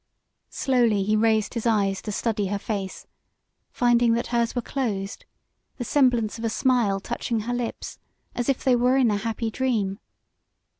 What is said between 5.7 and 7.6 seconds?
the semblance of a smile touching her